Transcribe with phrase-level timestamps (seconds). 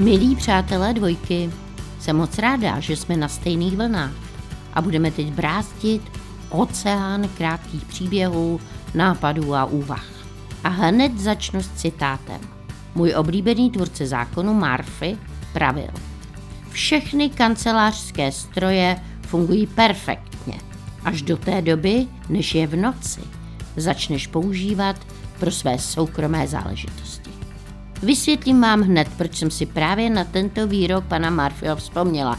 [0.00, 1.50] Milí přátelé dvojky,
[1.98, 4.12] jsem moc ráda, že jsme na stejných vlnách
[4.74, 6.02] a budeme teď brázdit
[6.48, 8.60] oceán krátkých příběhů,
[8.94, 10.06] nápadů a úvah.
[10.64, 12.40] A hned začnu s citátem.
[12.94, 15.18] Můj oblíbený tvůrce zákonu Murphy
[15.52, 15.90] pravil.
[16.70, 20.54] Všechny kancelářské stroje fungují perfektně,
[21.04, 23.20] až do té doby, než je v noci
[23.76, 24.96] začneš používat
[25.38, 27.29] pro své soukromé záležitosti.
[28.02, 32.38] Vysvětlím vám hned, proč jsem si právě na tento výrok pana Murphyho vzpomněla,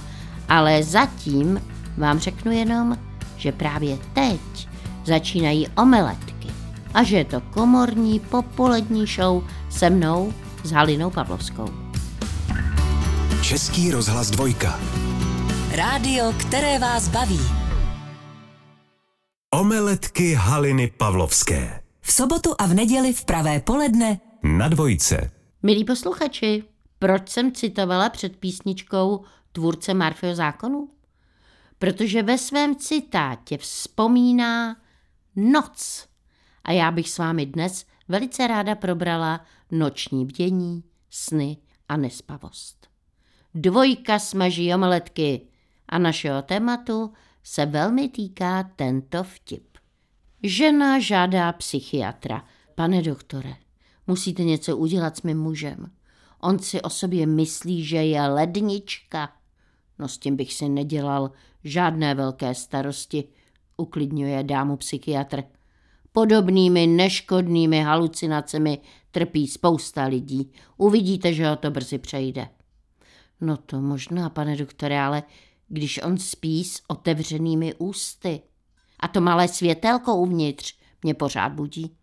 [0.49, 1.61] ale zatím
[1.97, 2.97] vám řeknu jenom,
[3.37, 4.67] že právě teď
[5.05, 6.47] začínají omeletky
[6.93, 10.33] a že je to komorní popolední show se mnou
[10.63, 11.65] s Halinou Pavlovskou.
[13.41, 14.79] Český rozhlas dvojka.
[15.71, 17.39] Rádio, které vás baví.
[19.53, 21.81] Omeletky Haliny Pavlovské.
[22.01, 25.40] V sobotu a v neděli v pravé poledne Na dvojce.
[25.63, 26.63] Milí posluchači,
[26.99, 30.89] proč jsem citovala před písničkou tvůrce Murphyho zákonu?
[31.79, 34.77] Protože ve svém citátě vzpomíná
[35.35, 36.07] noc.
[36.63, 41.57] A já bych s vámi dnes velice ráda probrala noční bdění, sny
[41.89, 42.87] a nespavost.
[43.55, 45.47] Dvojka smaží omeletky
[45.89, 47.13] a našeho tématu
[47.43, 49.77] se velmi týká tento vtip.
[50.43, 52.45] Žena žádá psychiatra.
[52.75, 53.55] Pane doktore,
[54.11, 55.91] musíte něco udělat s mým mužem.
[56.39, 59.33] On si o sobě myslí, že je lednička.
[59.99, 61.31] No s tím bych si nedělal
[61.63, 63.23] žádné velké starosti,
[63.77, 65.43] uklidňuje dámu psychiatr.
[66.11, 68.79] Podobnými neškodnými halucinacemi
[69.11, 70.51] trpí spousta lidí.
[70.77, 72.47] Uvidíte, že ho to brzy přejde.
[73.41, 75.23] No to možná, pane doktore, ale
[75.67, 78.41] když on spí s otevřenými ústy
[78.99, 82.00] a to malé světelko uvnitř mě pořád budí.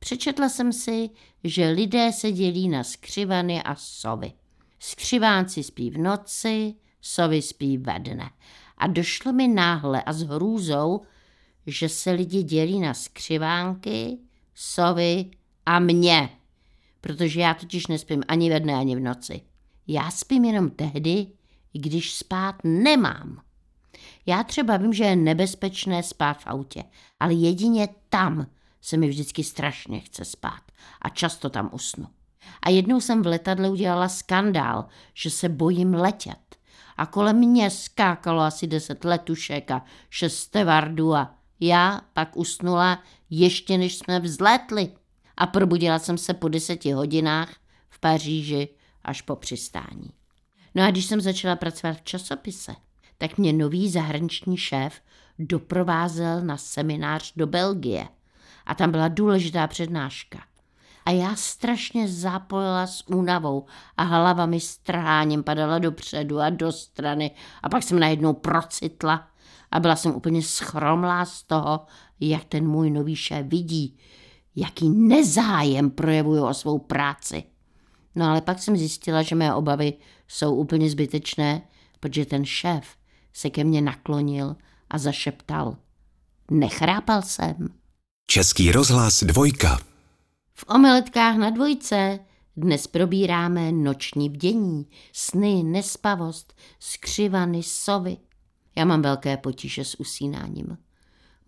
[0.00, 1.10] Přečetla jsem si,
[1.44, 4.32] že lidé se dělí na skřivany a sovy.
[4.78, 8.30] Skřivánci spí v noci, sovy spí ve dne.
[8.78, 11.00] A došlo mi náhle a s hrůzou,
[11.66, 14.18] že se lidi dělí na skřivánky,
[14.54, 15.30] sovy
[15.66, 16.28] a mě.
[17.00, 19.40] Protože já totiž nespím ani ve dne, ani v noci.
[19.86, 21.26] Já spím jenom tehdy,
[21.72, 23.40] když spát nemám.
[24.26, 26.84] Já třeba vím, že je nebezpečné spát v autě,
[27.20, 28.46] ale jedině tam
[28.80, 30.62] se mi vždycky strašně chce spát
[31.02, 32.06] a často tam usnu.
[32.62, 36.56] A jednou jsem v letadle udělala skandál, že se bojím letět.
[36.96, 43.78] A kolem mě skákalo asi deset letušek a šest stevardů a já pak usnula ještě
[43.78, 44.92] než jsme vzlétli.
[45.36, 47.54] A probudila jsem se po deseti hodinách
[47.88, 48.68] v Paříži
[49.02, 50.10] až po přistání.
[50.74, 52.74] No a když jsem začala pracovat v časopise,
[53.18, 55.00] tak mě nový zahraniční šéf
[55.38, 58.08] doprovázel na seminář do Belgie.
[58.70, 60.38] A tam byla důležitá přednáška.
[61.04, 63.64] A já strašně zapojila s únavou
[63.96, 67.30] a hlava mi strháním padala dopředu a do strany
[67.62, 69.28] a pak jsem najednou procitla
[69.70, 71.86] a byla jsem úplně schromlá z toho,
[72.20, 73.98] jak ten můj nový šéf vidí,
[74.56, 77.42] jaký nezájem projevuju o svou práci.
[78.14, 79.92] No ale pak jsem zjistila, že mé obavy
[80.28, 81.62] jsou úplně zbytečné,
[82.00, 82.96] protože ten šéf
[83.32, 84.56] se ke mně naklonil
[84.90, 85.76] a zašeptal.
[86.50, 87.79] Nechrápal jsem.
[88.32, 89.78] Český rozhlas dvojka.
[90.54, 92.18] V omeletkách na dvojce
[92.56, 98.16] dnes probíráme noční bdění, sny, nespavost, skřivany, sovy.
[98.76, 100.78] Já mám velké potíže s usínáním.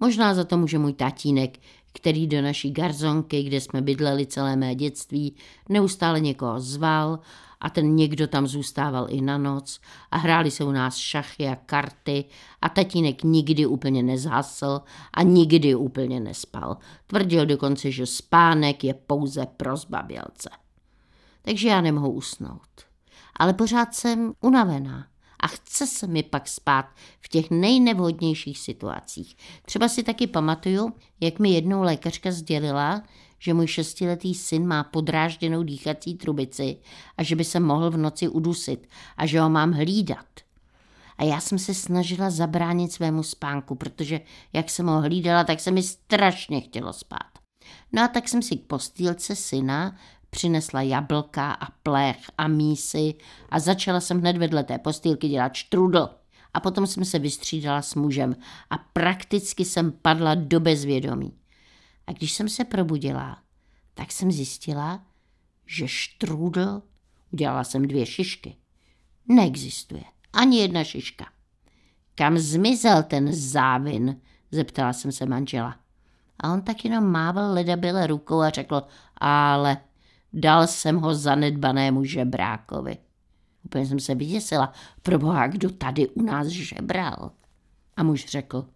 [0.01, 1.59] Možná za to může můj tatínek,
[1.93, 5.37] který do naší garzonky, kde jsme bydleli celé mé dětství,
[5.69, 7.19] neustále někoho zval
[7.63, 9.81] a ten někdo tam zůstával i na noc
[10.11, 12.25] a hráli se u nás šachy a karty
[12.63, 14.81] a tatínek nikdy úplně nezhasl
[15.15, 16.77] a nikdy úplně nespal.
[17.07, 20.51] Tvrdil dokonce, že spánek je pouze pro zbabělce.
[21.43, 22.87] Takže já nemohu usnout.
[23.37, 25.07] Ale pořád jsem unavená
[25.41, 26.87] a chce se mi pak spát
[27.21, 29.37] v těch nejnevhodnějších situacích.
[29.65, 33.03] Třeba si taky pamatuju, jak mi jednou lékařka sdělila,
[33.43, 36.77] že můj šestiletý syn má podrážděnou dýchací trubici
[37.17, 40.27] a že by se mohl v noci udusit a že ho mám hlídat.
[41.19, 44.21] A já jsem se snažila zabránit svému spánku, protože
[44.53, 47.31] jak jsem ho hlídala, tak se mi strašně chtělo spát.
[47.93, 49.97] No a tak jsem si k postýlce syna
[50.31, 53.15] přinesla jablka a plech a mísy
[53.49, 56.09] a začala jsem hned vedle té postýlky dělat štrudl.
[56.55, 58.37] A potom jsem se vystřídala s mužem
[58.71, 61.42] a prakticky jsem padla do bezvědomí.
[62.07, 63.43] A když jsem se probudila,
[63.95, 65.07] tak jsem zjistila,
[65.67, 66.83] že štrůdl,
[67.31, 68.57] udělala jsem dvě šišky,
[69.29, 70.05] neexistuje.
[70.33, 71.27] Ani jedna šiška.
[72.15, 74.21] Kam zmizel ten závin?
[74.51, 75.77] zeptala jsem se manžela.
[76.39, 78.83] A on tak jenom mával ledabile rukou a řekl,
[79.17, 79.77] ale
[80.33, 82.99] dal jsem ho zanedbanému žebrákovi.
[83.65, 84.73] Úplně jsem se vyděsila.
[85.03, 87.31] Proboha, kdo tady u nás žebral?
[87.97, 88.69] A muž řekl,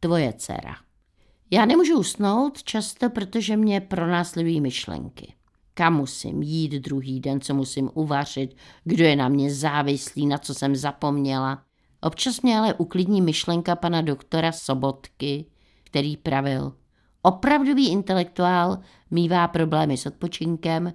[0.00, 0.85] tvoje dcera.
[1.50, 5.34] Já nemůžu usnout často, protože mě pronásledují myšlenky.
[5.74, 10.54] Kam musím jít druhý den, co musím uvařit, kdo je na mě závislý, na co
[10.54, 11.62] jsem zapomněla.
[12.00, 15.44] Občas mě ale uklidní myšlenka pana doktora Sobotky,
[15.84, 16.72] který pravil.
[17.22, 18.78] Opravdový intelektuál
[19.10, 20.92] mývá problémy s odpočinkem,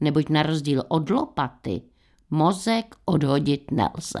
[0.00, 1.82] neboť na rozdíl od lopaty
[2.30, 4.20] mozek odhodit nelze.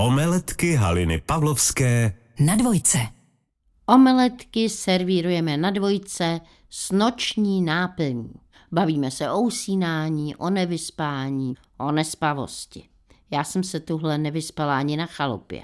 [0.00, 2.98] Omeletky Haliny Pavlovské Na dvojce.
[3.94, 6.40] Omeletky servírujeme na dvojce
[6.70, 8.32] s noční náplní.
[8.72, 12.88] Bavíme se o usínání, o nevyspání, o nespavosti.
[13.30, 15.62] Já jsem se tuhle nevyspala ani na chalupě.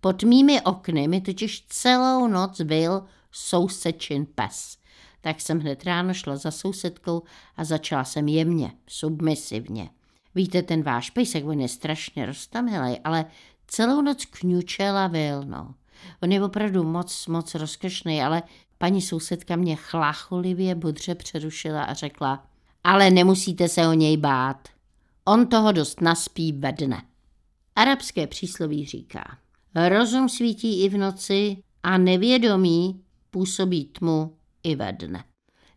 [0.00, 4.78] Pod mými okny mi totiž celou noc byl sousečin pes.
[5.20, 7.22] Tak jsem hned ráno šla za sousedkou
[7.56, 9.90] a začala jsem jemně, submisivně.
[10.34, 13.24] Víte, ten váš pejsek, on je strašně roztamilej, ale
[13.66, 15.74] celou noc kňučel a vyl, no.
[16.22, 18.42] On je opravdu moc, moc rozkošný, ale
[18.78, 22.46] paní sousedka mě chlácholivě bodře přerušila a řekla,
[22.84, 24.68] ale nemusíte se o něj bát.
[25.24, 27.02] On toho dost naspí ve dne.
[27.76, 29.38] Arabské přísloví říká,
[29.88, 33.00] rozum svítí i v noci a nevědomí
[33.30, 35.24] působí tmu i ve dne.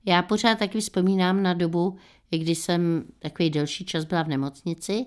[0.06, 1.98] Já pořád taky vzpomínám na dobu,
[2.30, 5.06] kdy jsem takový delší čas byla v nemocnici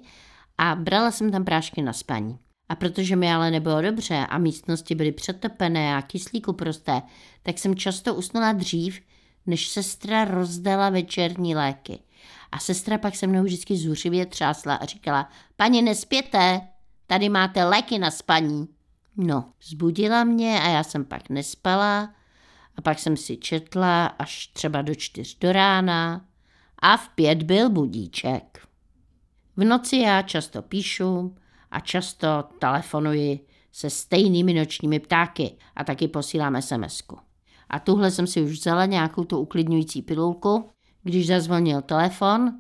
[0.58, 2.38] a brala jsem tam prášky na spaní.
[2.72, 7.02] A protože mi ale nebylo dobře a místnosti byly přetopené a kyslíku prosté,
[7.42, 9.00] tak jsem často usnula dřív,
[9.46, 11.98] než sestra rozdala večerní léky.
[12.52, 16.60] A sestra pak se mnou vždycky zuřivě třásla a říkala, paní nespěte,
[17.06, 18.68] tady máte léky na spaní.
[19.16, 22.14] No, zbudila mě a já jsem pak nespala
[22.76, 26.24] a pak jsem si četla až třeba do čtyř do rána
[26.78, 28.66] a v pět byl budíček.
[29.56, 31.36] V noci já často píšu
[31.72, 37.18] a často telefonuji se stejnými nočními ptáky a taky posílám sms -ku.
[37.70, 40.70] A tuhle jsem si už vzala nějakou tu uklidňující pilulku.
[41.02, 42.52] Když zazvonil telefon,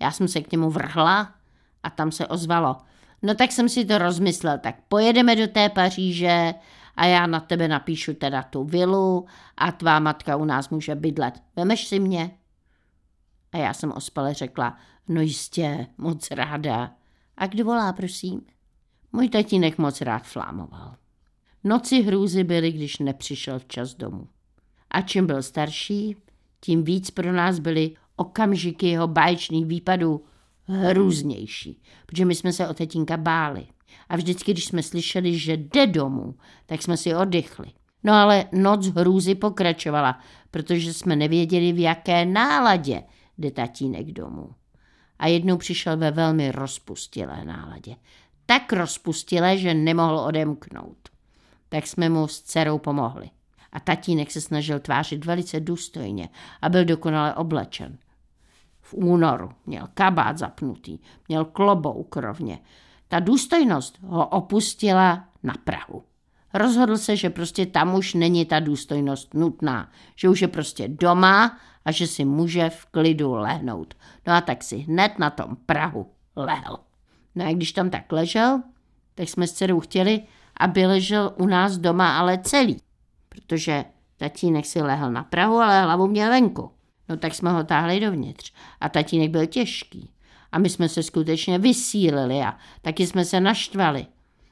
[0.00, 1.34] já jsem se k němu vrhla
[1.82, 2.76] a tam se ozvalo.
[3.22, 6.54] No tak jsem si to rozmyslel, tak pojedeme do té Paříže
[6.96, 9.26] a já na tebe napíšu teda tu vilu
[9.56, 11.42] a tvá matka u nás může bydlet.
[11.56, 12.30] Vemeš si mě?
[13.52, 14.76] A já jsem ospale řekla,
[15.08, 16.94] no jistě, moc ráda.
[17.36, 18.40] A kdo volá, prosím?
[19.12, 20.94] Můj tatínek moc rád flámoval.
[21.64, 24.28] Noci hrůzy byly, když nepřišel včas domů.
[24.90, 26.16] A čím byl starší,
[26.60, 30.24] tím víc pro nás byly okamžiky jeho báječných výpadů
[30.64, 33.66] hrůznější, protože my jsme se o tatínka báli.
[34.08, 36.34] A vždycky, když jsme slyšeli, že jde domů,
[36.66, 37.66] tak jsme si oddychli.
[38.04, 40.18] No ale noc hrůzy pokračovala,
[40.50, 43.02] protože jsme nevěděli, v jaké náladě
[43.38, 44.50] jde tatínek domů.
[45.18, 47.96] A jednou přišel ve velmi rozpustilé náladě.
[48.50, 50.96] Tak rozpustilé, že nemohl odemknout.
[51.68, 53.30] Tak jsme mu s dcerou pomohli.
[53.72, 56.28] A tatínek se snažil tvářit velice důstojně
[56.62, 57.98] a byl dokonale oblečen.
[58.80, 60.98] V únoru měl kabát zapnutý,
[61.28, 62.58] měl klobouk rovně.
[63.08, 66.02] Ta důstojnost ho opustila na Prahu.
[66.54, 71.58] Rozhodl se, že prostě tam už není ta důstojnost nutná, že už je prostě doma
[71.84, 73.94] a že si může v klidu lehnout.
[74.26, 76.06] No a tak si hned na tom Prahu
[76.36, 76.87] lehl.
[77.38, 78.62] No a když tam tak ležel,
[79.14, 80.22] tak jsme s dcerou chtěli,
[80.60, 82.76] aby ležel u nás doma ale celý,
[83.28, 83.84] protože
[84.16, 86.70] tatínek si lehl na Prahu, ale hlavu měl venku.
[87.08, 90.10] No tak jsme ho táhli dovnitř a tatínek byl těžký.
[90.52, 94.06] A my jsme se skutečně vysílili a taky jsme se naštvali.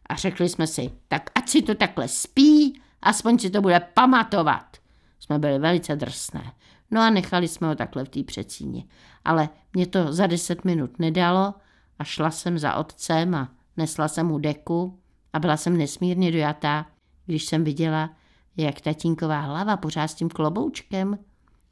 [0.06, 4.76] A řekli jsme si, tak ať si to takhle spí, aspoň si to bude pamatovat.
[5.20, 6.52] Jsme byli velice drsné.
[6.90, 8.84] No a nechali jsme ho takhle v té přecíně.
[9.24, 11.54] Ale mě to za deset minut nedalo
[11.98, 15.00] a šla jsem za otcem a nesla jsem mu deku
[15.32, 16.86] a byla jsem nesmírně dojatá,
[17.26, 18.16] když jsem viděla,
[18.56, 21.18] jak tatínková hlava pořád s tím kloboučkem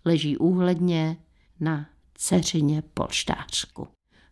[0.04, 1.16] leží úhledně
[1.61, 3.88] na ceřině polštářku.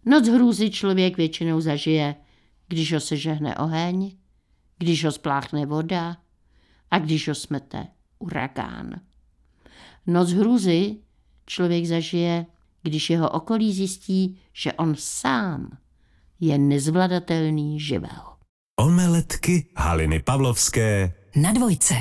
[0.07, 2.15] Noc hrůzy člověk většinou zažije,
[2.69, 4.17] když ho sežehne oheň,
[4.79, 6.17] když ho spláchne voda
[6.91, 7.87] a když ho smete
[8.19, 9.01] uragán.
[10.07, 10.97] Noc hrůzy
[11.47, 12.47] člověk zažije,
[12.83, 15.79] když jeho okolí zjistí, že on sám
[16.43, 18.35] je nezvladatelný živel.
[18.81, 21.95] Omeletky Haliny Pavlovské Na dvojce.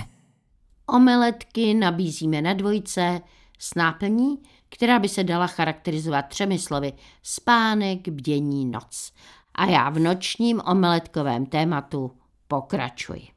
[0.86, 3.22] Omeletky nabízíme na dvojce
[3.60, 4.38] s náplní,
[4.70, 6.94] která by se dala charakterizovat třemi slovy
[7.24, 9.14] spánek, bdění, noc.
[9.56, 12.12] A já v nočním omeletkovém tématu
[12.48, 13.28] pokračuji.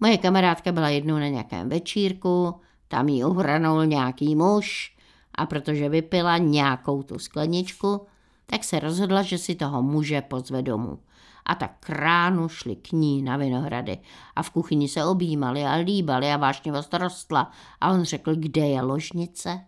[0.00, 2.54] Moje kamarádka byla jednou na nějakém večírku,
[2.88, 4.96] tam jí uhranul nějaký muž
[5.34, 8.06] a protože vypila nějakou tu skleničku,
[8.46, 10.98] tak se rozhodla, že si toho muže pozve domů.
[11.46, 13.98] A tak k ránu šli k ní na Vinohrady
[14.36, 17.50] a v kuchyni se objímali a líbali a vášnivost rostla
[17.80, 19.60] a on řekl, kde je ložnice.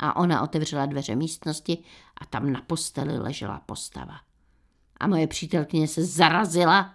[0.00, 1.78] A ona otevřela dveře místnosti
[2.20, 4.14] a tam na posteli ležela postava.
[5.00, 6.94] A moje přítelkyně se zarazila,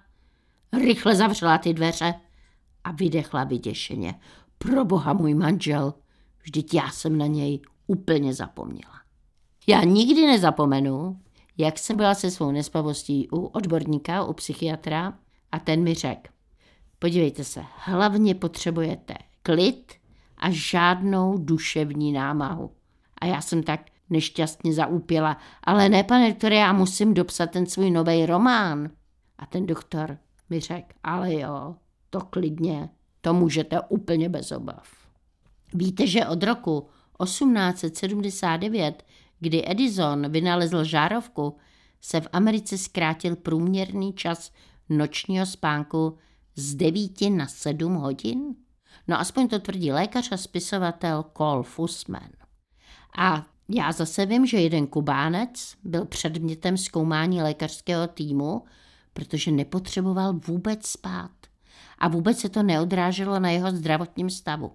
[0.74, 2.14] rychle zavřela ty dveře
[2.84, 4.20] a vydechla vyděšeně.
[4.58, 5.94] Pro boha můj manžel,
[6.44, 9.00] vždyť já jsem na něj úplně zapomněla.
[9.70, 11.20] Já nikdy nezapomenu,
[11.58, 15.14] jak jsem byla se svou nespavostí u odborníka, u psychiatra
[15.52, 16.32] a ten mi řekl,
[17.00, 19.94] podívejte se, hlavně potřebujete klid
[20.38, 22.72] a žádnou duševní námahu.
[23.22, 27.92] A já jsem tak nešťastně zaúpěla, ale ne, pane doktore, já musím dopsat ten svůj
[27.92, 28.90] nový román.
[29.38, 30.18] A ten doktor
[30.50, 31.76] mi řekl, ale jo,
[32.10, 32.90] to klidně,
[33.22, 34.90] to můžete úplně bez obav.
[35.74, 36.88] Víte, že od roku
[37.24, 39.04] 1879
[39.40, 41.58] kdy Edison vynalezl žárovku,
[42.02, 44.52] se v Americe zkrátil průměrný čas
[44.90, 46.18] nočního spánku
[46.56, 48.56] z 9 na 7 hodin?
[49.08, 52.30] No aspoň to tvrdí lékař a spisovatel Cole Fussman.
[53.18, 58.64] A já zase vím, že jeden Kubánec byl předmětem zkoumání lékařského týmu,
[59.14, 61.32] protože nepotřeboval vůbec spát.
[62.00, 64.72] A vůbec se to neodráželo na jeho zdravotním stavu.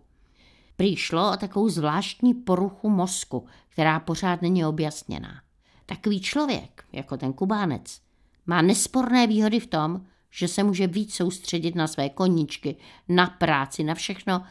[0.77, 5.43] Prý šlo o takovou zvláštní poruchu mozku, která pořád není objasněná.
[5.87, 8.01] Takový člověk, jako ten Kubánec,
[8.47, 12.77] má nesporné výhody v tom, že se může víc soustředit na své koníčky,
[13.09, 14.45] na práci, na všechno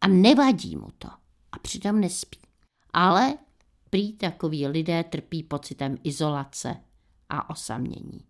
[0.00, 1.08] a nevadí mu to.
[1.52, 2.38] A přitom nespí.
[2.92, 3.34] Ale
[3.90, 6.76] prý takoví lidé trpí pocitem izolace
[7.28, 8.20] a osamění.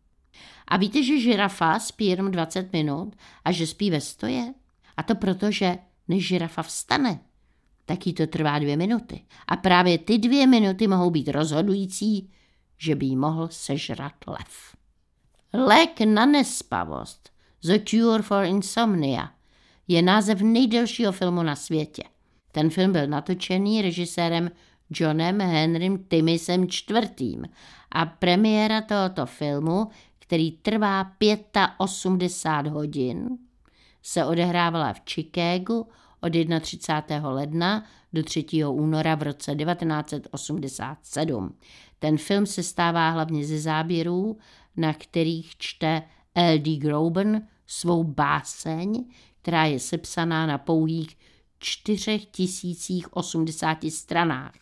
[0.68, 4.54] A víte, že žirafa spí jenom 20 minut a že spí ve stoje?
[4.96, 7.20] A to proto, že než žirafa vstane,
[7.86, 9.24] taky to trvá dvě minuty.
[9.48, 12.30] A právě ty dvě minuty mohou být rozhodující,
[12.78, 14.76] že by jí mohl sežrat lev.
[15.54, 17.30] Lék na nespavost,
[17.64, 19.30] The Cure for Insomnia,
[19.88, 22.02] je název nejdelšího filmu na světě.
[22.52, 24.50] Ten film byl natočený režisérem
[24.90, 27.44] Johnem Henrym Timisem IV.
[27.90, 31.12] A premiéra tohoto filmu, který trvá
[31.78, 33.28] 85 hodin,
[34.02, 35.88] se odehrávala v Chicagu
[36.22, 37.30] od 31.
[37.30, 38.44] ledna do 3.
[38.64, 41.56] února v roce 1987.
[41.98, 44.38] Ten film se stává hlavně ze záběrů,
[44.76, 46.02] na kterých čte
[46.34, 46.76] L.D.
[46.76, 49.04] Groban svou báseň,
[49.42, 51.16] která je sepsaná na pouhých
[51.58, 54.52] 4080 stranách.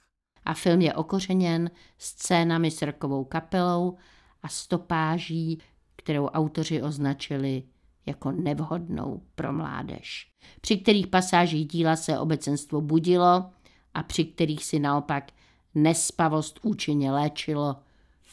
[0.44, 3.96] A film je okořeněn scénami s rokovou kapelou
[4.42, 5.58] a stopáží,
[5.96, 7.62] kterou autoři označili
[8.06, 13.50] jako nevhodnou pro mládež, při kterých pasážích díla se obecenstvo budilo
[13.94, 15.32] a při kterých si naopak
[15.74, 17.76] nespavost účinně léčilo,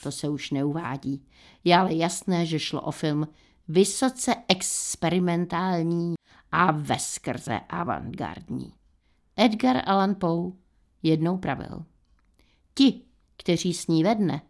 [0.03, 1.25] to se už neuvádí.
[1.63, 3.27] Je ale jasné, že šlo o film
[3.67, 6.13] vysoce experimentální
[6.51, 8.73] a veskrze avantgardní.
[9.35, 10.51] Edgar Allan Poe
[11.03, 11.85] jednou pravil.
[12.73, 13.01] Ti,
[13.37, 14.41] kteří sní ve dne,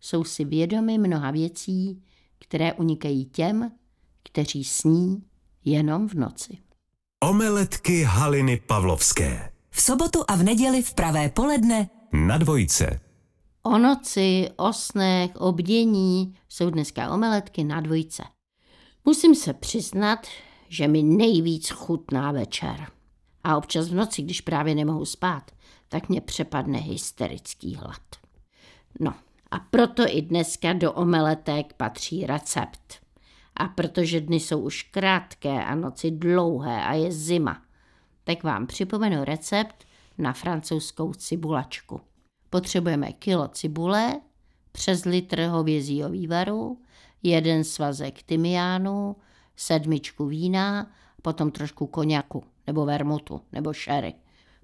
[0.00, 2.02] jsou si vědomi mnoha věcí,
[2.38, 3.72] které unikají těm,
[4.32, 5.22] kteří sní
[5.64, 6.58] jenom v noci.
[7.24, 9.52] Omeletky Haliny Pavlovské.
[9.70, 13.00] V sobotu a v neděli v pravé poledne Na dvojce.
[13.62, 18.22] O noci, o snech, o bdění jsou dneska omeletky na dvojce.
[19.04, 20.26] Musím se přiznat,
[20.68, 22.86] že mi nejvíc chutná večer.
[23.44, 25.50] A občas v noci, když právě nemohu spát,
[25.88, 28.02] tak mě přepadne hysterický hlad.
[29.00, 29.14] No
[29.50, 32.99] a proto i dneska do omeletek patří recept.
[33.60, 37.62] A protože dny jsou už krátké a noci dlouhé a je zima,
[38.24, 39.84] tak vám připomenu recept
[40.18, 42.00] na francouzskou cibulačku.
[42.50, 44.20] Potřebujeme kilo cibule,
[44.72, 46.78] přes litr hovězího vývaru,
[47.22, 49.16] jeden svazek tymiánu,
[49.56, 50.90] sedmičku vína,
[51.22, 54.14] potom trošku koněku nebo vermutu nebo šery.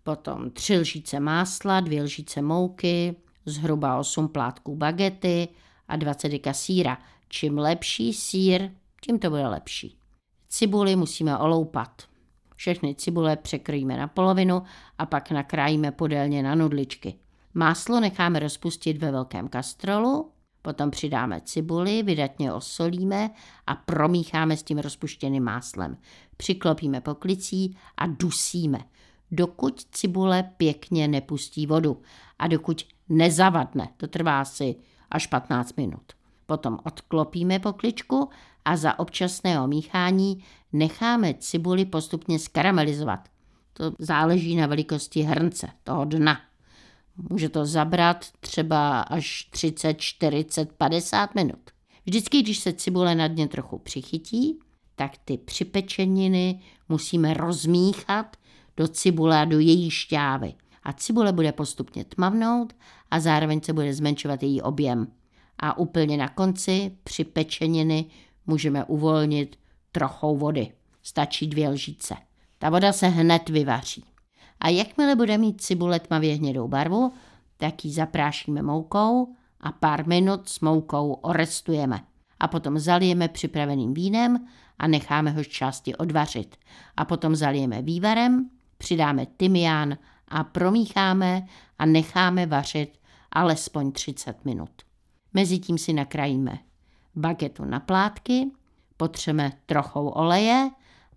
[0.02, 5.48] Potom tři lžíce másla, dvě lžíce mouky, zhruba 8 plátků bagety
[5.88, 6.98] a 20 deka síra.
[7.28, 9.98] Čím lepší sír, tím to bude lepší.
[10.48, 12.02] Cibuli musíme oloupat.
[12.56, 14.62] Všechny cibule překrojíme na polovinu
[14.98, 17.14] a pak nakrájíme podélně na nudličky.
[17.54, 20.30] Máslo necháme rozpustit ve velkém kastrolu,
[20.62, 23.30] potom přidáme cibuli, vydatně osolíme
[23.66, 25.96] a promícháme s tím rozpuštěným máslem.
[26.36, 28.78] Přiklopíme poklicí a dusíme,
[29.30, 32.02] dokud cibule pěkně nepustí vodu
[32.38, 33.88] a dokud nezavadne.
[33.96, 34.76] To trvá asi
[35.10, 36.12] až 15 minut.
[36.46, 38.28] Potom odklopíme pokličku
[38.66, 43.28] a za občasného míchání necháme cibuli postupně skaramelizovat.
[43.72, 46.40] To záleží na velikosti hrnce, toho dna.
[47.30, 51.70] Může to zabrat třeba až 30, 40, 50 minut.
[52.06, 54.58] Vždycky, když se cibule na dně trochu přichytí,
[54.96, 58.36] tak ty připečeniny musíme rozmíchat
[58.76, 60.54] do cibule a do její šťávy.
[60.82, 62.72] A cibule bude postupně tmavnout
[63.10, 65.06] a zároveň se bude zmenšovat její objem.
[65.58, 68.06] A úplně na konci při pečeniny
[68.46, 69.58] můžeme uvolnit
[69.92, 70.72] trochou vody.
[71.02, 72.14] Stačí dvě lžíce.
[72.58, 74.04] Ta voda se hned vyvaří.
[74.60, 77.12] A jakmile bude mít cibule tmavě hnědou barvu,
[77.56, 82.00] tak ji zaprášíme moukou a pár minut s moukou orestujeme.
[82.40, 84.46] A potom zalijeme připraveným vínem
[84.78, 86.56] a necháme ho z části odvařit.
[86.96, 89.98] A potom zalijeme vývarem, přidáme tymián
[90.28, 91.46] a promícháme
[91.78, 92.98] a necháme vařit
[93.32, 94.70] alespoň 30 minut.
[95.34, 96.58] Mezitím si nakrájíme
[97.16, 98.50] bagetu na plátky,
[98.96, 100.70] potřeme trochou oleje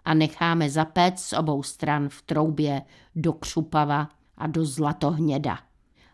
[0.06, 2.82] a necháme zapéct z obou stran v troubě
[3.16, 5.60] do křupava a do zlatohněda.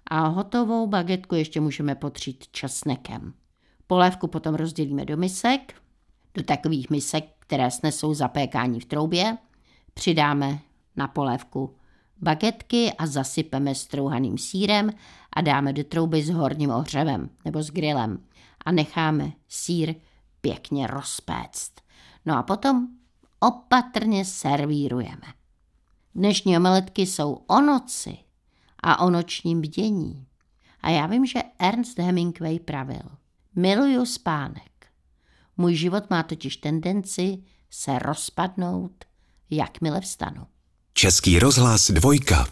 [0.08, 3.34] A hotovou bagetku ještě můžeme potřít česnekem.
[3.88, 5.74] Polévku potom rozdělíme do misek,
[6.34, 9.38] do takových misek, které snesou zapékání v troubě.
[9.94, 10.60] Přidáme
[10.96, 11.76] na polévku
[12.22, 14.90] bagetky a zasypeme strouhaným sírem
[15.34, 18.20] a dáme do trouby s horním ohřevem nebo s grilem
[18.66, 19.96] a necháme sír
[20.42, 21.72] pěkně rozpéct.
[22.26, 22.88] No a potom
[23.40, 25.28] opatrně servírujeme.
[26.16, 28.18] Dnešní omeletky jsou o noci
[28.84, 30.28] a o nočním bdění.
[30.82, 33.04] A já vím, že Ernst Hemingway pravil.
[33.56, 34.88] Miluju spánek.
[35.58, 39.06] Můj život má totiž tendenci se rozpadnout,
[39.50, 40.48] jakmile vstanu.
[40.94, 42.48] Český rozhlas dvojka.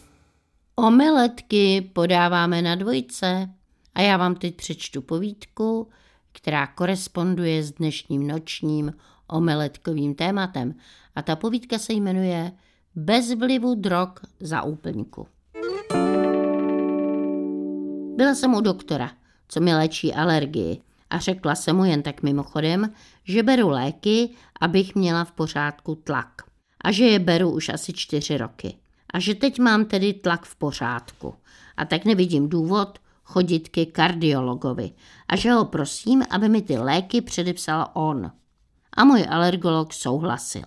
[0.76, 3.50] Omeletky podáváme na dvojce
[3.96, 5.90] a já vám teď přečtu povídku,
[6.34, 8.94] která koresponduje s dnešním nočním
[9.28, 10.76] omeletkovým tématem.
[11.16, 12.52] A ta povídka se jmenuje
[12.96, 14.10] Bez vlivu drog
[14.40, 15.28] za úplňku.
[18.16, 19.12] Byla jsem u doktora,
[19.48, 22.94] co mi léčí alergii a řekla jsem mu jen tak mimochodem,
[23.24, 24.30] že beru léky,
[24.62, 26.42] abych měla v pořádku tlak.
[26.82, 28.76] A že je beru už asi čtyři roky.
[29.14, 31.36] A že teď mám tedy tlak v pořádku.
[31.78, 34.92] A tak nevidím důvod chodit ke kardiologovi.
[35.28, 38.32] A že ho prosím, aby mi ty léky předepsal on.
[38.94, 40.66] A můj alergolog souhlasil.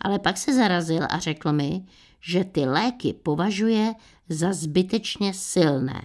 [0.00, 1.84] Ale pak se zarazil a řekl mi,
[2.20, 3.94] že ty léky považuje
[4.28, 6.02] za zbytečně silné.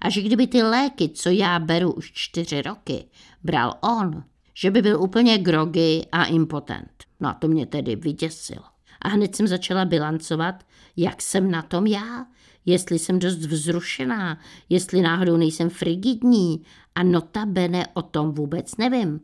[0.00, 3.04] A že kdyby ty léky, co já beru už čtyři roky,
[3.44, 7.04] bral on, že by byl úplně grogy a impotent.
[7.20, 8.64] No a to mě tedy vyděsilo.
[9.02, 10.54] A hned jsem začala bilancovat,
[10.96, 12.26] jak jsem na tom já,
[12.66, 16.62] jestli jsem dost vzrušená, jestli náhodou nejsem frigidní
[16.94, 19.20] a notabene o tom vůbec nevím.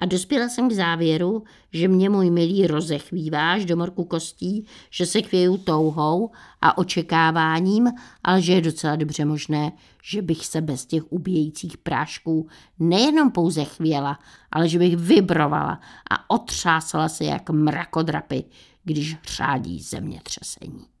[0.00, 5.06] A dospěla jsem k závěru, že mě můj milý rozechvívá až do morku kostí, že
[5.06, 7.88] se chvěju touhou a očekáváním,
[8.24, 13.64] ale že je docela dobře možné, že bych se bez těch ubíjejících prášků nejenom pouze
[13.64, 14.18] chvěla,
[14.52, 18.44] ale že bych vibrovala a otřásala se jak mrakodrapy,
[18.84, 20.97] když řádí zemětřesení.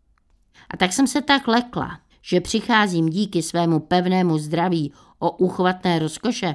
[0.70, 6.54] A tak jsem se tak lekla, že přicházím díky svému pevnému zdraví o úchvatné rozkoše,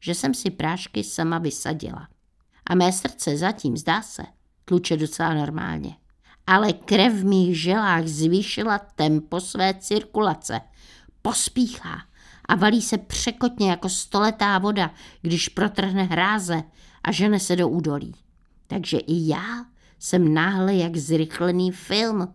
[0.00, 2.08] že jsem si prášky sama vysadila.
[2.66, 4.22] A mé srdce zatím, zdá se,
[4.64, 5.96] tluče docela normálně.
[6.46, 10.60] Ale krev v mých želách zvýšila tempo své cirkulace.
[11.22, 12.02] Pospíchá
[12.48, 14.90] a valí se překotně jako stoletá voda,
[15.22, 16.62] když protrhne hráze
[17.04, 18.14] a žene se do údolí.
[18.66, 19.64] Takže i já
[19.98, 22.34] jsem náhle jak zrychlený film.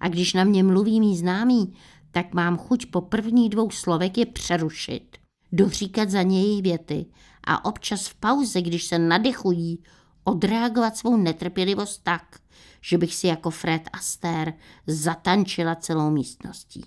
[0.00, 1.74] A když na mě mluví mý známý,
[2.10, 5.18] tak mám chuť po prvních dvou slovek je přerušit
[5.52, 7.06] doříkat za něj věty
[7.44, 9.82] a občas v pauze, když se nadechují,
[10.24, 12.40] odreagovat svou netrpělivost tak,
[12.80, 14.52] že bych si jako Fred Astaire
[14.86, 16.84] zatančila celou místností.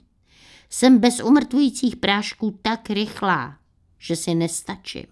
[0.70, 3.58] Jsem bez umrtvujících prášků tak rychlá,
[4.00, 5.06] že si nestačím.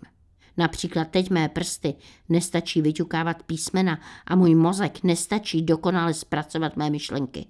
[0.57, 1.95] Například teď mé prsty
[2.29, 7.45] nestačí vyťukávat písmena a můj mozek nestačí dokonale zpracovat mé myšlenky.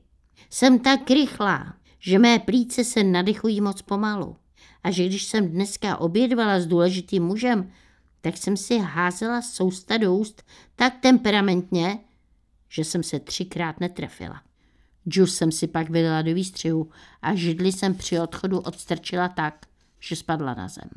[0.50, 4.36] Jsem tak rychlá, že mé plíce se nadechují moc pomalu
[4.84, 7.72] a že když jsem dneska obědvala s důležitým mužem,
[8.22, 10.44] tak jsem si házela sousta do úst
[10.76, 12.00] tak temperamentně,
[12.70, 14.42] že jsem se třikrát netrefila.
[15.08, 16.90] Džus jsem si pak vylila do výstřihu
[17.22, 19.66] a židli jsem při odchodu odstrčila tak,
[20.00, 20.90] že spadla na zem.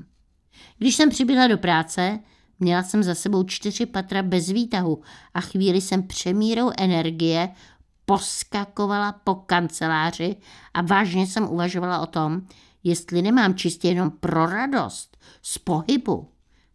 [0.79, 2.19] Když jsem přibyla do práce,
[2.61, 5.03] měla jsem za sebou čtyři patra bez výtahu
[5.35, 7.49] a chvíli jsem přemírou energie
[8.07, 10.37] poskakovala po kanceláři
[10.75, 12.43] a vážně jsem uvažovala o tom,
[12.85, 16.29] jestli nemám čistě jenom pro radost z pohybu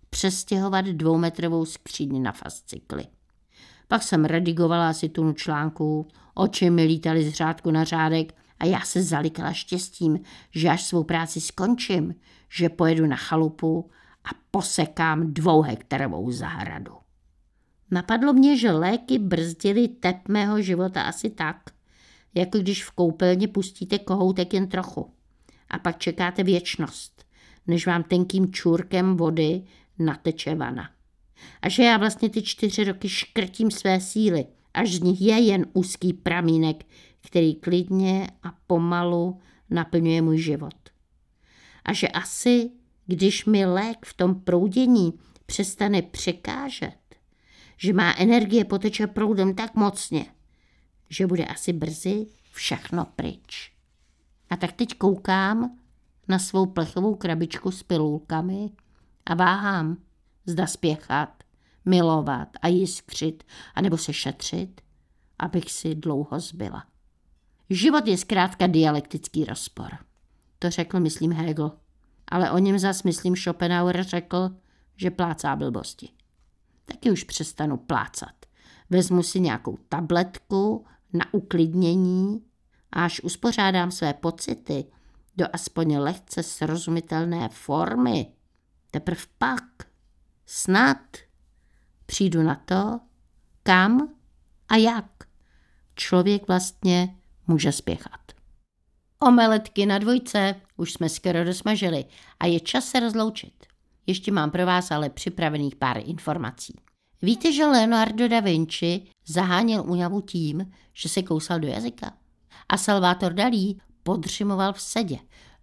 [0.09, 3.07] přestěhovat dvoumetrovou skříň na fascykly.
[3.87, 8.81] Pak jsem redigovala asi tunu článků, oči mi lítaly z řádku na řádek A já
[8.81, 10.19] se zalikala štěstím,
[10.51, 12.15] že až svou práci skončím,
[12.49, 13.89] že pojedu na chalupu
[14.23, 17.06] a posekám dvouhektarovou zahradu.
[17.91, 21.57] Napadlo mě, že léky brzdily tep mého života asi tak,
[22.33, 25.11] jako když v koupelně pustíte kohoutek jen trochu
[25.69, 27.25] a pak čekáte věčnost,
[27.67, 29.63] než vám tenkým čůrkem vody
[29.99, 30.89] nateče vana.
[31.61, 35.65] A že já vlastně ty čtyři roky škrtím své síly, až z nich je jen
[35.73, 36.83] úzký pramínek,
[37.21, 40.75] který klidně a pomalu naplňuje můj život.
[41.85, 42.69] A že asi,
[43.05, 45.13] když mi lék v tom proudění
[45.45, 46.97] přestane překážet,
[47.77, 50.25] že má energie poteče proudem tak mocně,
[51.09, 53.71] že bude asi brzy všechno pryč.
[54.49, 55.77] A tak teď koukám
[56.27, 58.69] na svou plechovou krabičku s pilulkami
[59.25, 59.97] a váhám,
[60.45, 61.43] zda spěchat,
[61.85, 63.43] milovat a jiskřit,
[63.75, 64.81] anebo se šetřit,
[65.39, 66.85] abych si dlouho zbyla.
[67.69, 69.97] Život je zkrátka dialektický rozpor.
[70.59, 71.71] To řekl, myslím, Hegel.
[72.27, 74.49] Ale o něm zas, myslím, Schopenhauer řekl,
[74.95, 76.09] že plácá blbosti.
[76.91, 78.45] Taky už přestanu plácat.
[78.89, 82.45] Vezmu si nějakou tabletku na uklidnění
[82.91, 84.85] a až uspořádám své pocity
[85.37, 88.31] do aspoň lehce srozumitelné formy,
[88.91, 89.63] teprve pak
[90.45, 91.17] snad
[92.05, 92.99] přijdu na to,
[93.63, 94.13] kam
[94.69, 95.05] a jak
[95.95, 97.15] člověk vlastně
[97.47, 98.31] může spěchat.
[99.19, 102.05] Omeletky na dvojce už jsme skoro dosmažili
[102.39, 103.65] a je čas se rozloučit.
[104.07, 106.73] Ještě mám pro vás ale připravených pár informací.
[107.21, 112.13] Víte, že Leonardo da Vinci zaháněl únavu tím, že se kousal do jazyka?
[112.69, 115.17] A Salvator Dalí podřimoval v sedě.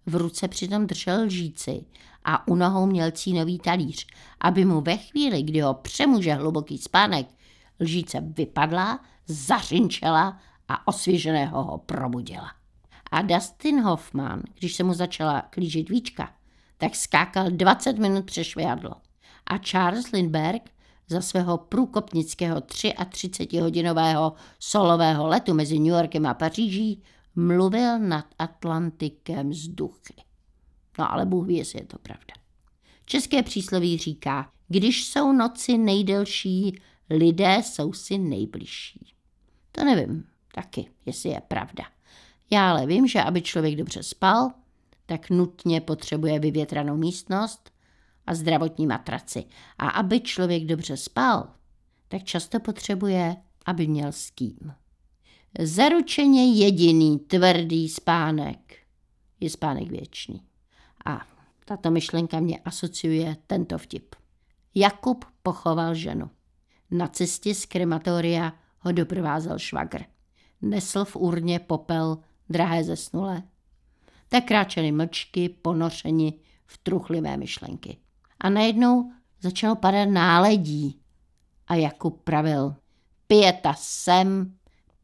[0.05, 1.85] V ruce přitom držel lžíci
[2.23, 4.07] a u nohou měl cínový talíř,
[4.39, 7.27] aby mu ve chvíli, kdy ho přemůže hluboký spánek,
[7.79, 12.51] lžíce vypadla, zařinčela a osvěženého ho probudila.
[13.11, 16.34] A Dustin Hoffman, když se mu začala klížit víčka,
[16.77, 18.91] tak skákal 20 minut přešvihadlo.
[19.45, 20.63] A Charles Lindbergh
[21.07, 27.03] za svého průkopnického 33-hodinového solového letu mezi New Yorkem a Paříží
[27.35, 30.13] mluvil nad Atlantikem z duchy.
[30.99, 32.33] No ale Bůh ví, jestli je to pravda.
[33.05, 39.13] České přísloví říká, když jsou noci nejdelší, lidé jsou si nejbližší.
[39.71, 41.83] To nevím taky, jestli je pravda.
[42.51, 44.51] Já ale vím, že aby člověk dobře spal,
[45.05, 47.71] tak nutně potřebuje vyvětranou místnost
[48.27, 49.45] a zdravotní matraci.
[49.77, 51.47] A aby člověk dobře spal,
[52.07, 54.73] tak často potřebuje, aby měl s kým.
[55.59, 58.77] Zaručeně jediný tvrdý spánek
[59.39, 60.41] je spánek věčný.
[61.05, 61.21] A
[61.65, 64.15] tato myšlenka mě asociuje tento vtip.
[64.75, 66.29] Jakub pochoval ženu.
[66.91, 70.03] Na cestě z krematoria ho doprovázel švagr.
[70.61, 72.17] Nesl v urně popel
[72.49, 73.43] drahé zesnulé.
[74.29, 76.33] Tak kráčeli mlčky, ponořeni
[76.65, 77.97] v truchlivé myšlenky.
[78.39, 79.11] A najednou
[79.41, 80.99] začalo padat náledí.
[81.67, 82.75] A Jakub pravil,
[83.27, 84.55] pěta sem,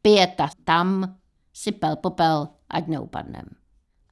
[0.02, 1.16] pěta tam,
[1.52, 3.44] sypel popel, ať neupadnem.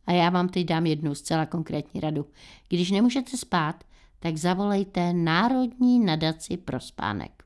[0.07, 2.27] A já vám teď dám jednu zcela konkrétní radu.
[2.69, 3.85] Když nemůžete spát,
[4.19, 7.43] tak zavolejte Národní nadaci pro spánek.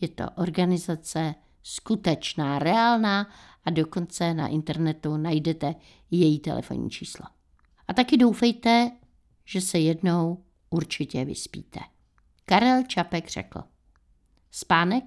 [0.00, 1.34] Je to organizace
[1.68, 3.30] skutečná, reálná
[3.64, 5.74] a dokonce na internetu najdete
[6.10, 7.26] její telefonní číslo.
[7.88, 8.90] A taky doufejte,
[9.44, 11.80] že se jednou určitě vyspíte.
[12.44, 13.62] Karel Čapek řekl,
[14.50, 15.04] spánek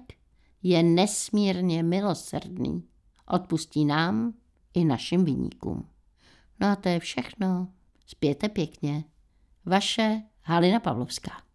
[0.62, 2.84] je nesmírně milosrdný,
[3.28, 4.34] odpustí nám
[4.74, 5.88] i našim vyníkům.
[6.60, 7.68] No a to je všechno.
[8.06, 9.04] Spěte pěkně.
[9.66, 11.49] Vaše Halina Pavlovská.